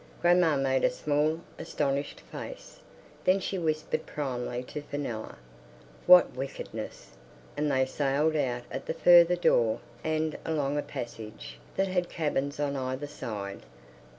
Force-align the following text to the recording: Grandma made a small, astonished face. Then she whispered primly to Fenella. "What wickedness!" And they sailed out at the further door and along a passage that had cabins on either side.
Grandma 0.19 0.57
made 0.57 0.83
a 0.83 0.89
small, 0.89 1.41
astonished 1.59 2.21
face. 2.21 2.79
Then 3.23 3.39
she 3.39 3.59
whispered 3.59 4.07
primly 4.07 4.63
to 4.63 4.81
Fenella. 4.81 5.35
"What 6.07 6.33
wickedness!" 6.33 7.11
And 7.55 7.69
they 7.71 7.85
sailed 7.85 8.35
out 8.35 8.63
at 8.71 8.87
the 8.87 8.95
further 8.95 9.35
door 9.35 9.79
and 10.03 10.39
along 10.43 10.75
a 10.79 10.81
passage 10.81 11.59
that 11.75 11.87
had 11.87 12.09
cabins 12.09 12.59
on 12.59 12.75
either 12.75 13.05
side. 13.05 13.61